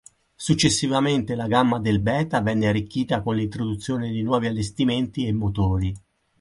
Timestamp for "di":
4.09-4.23